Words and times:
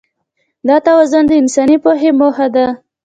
دا 0.67 0.75
توازن 0.87 1.23
د 1.27 1.31
انساني 1.41 1.77
پوهې 1.83 2.09
موخه 2.19 2.47
ده. 2.55 2.65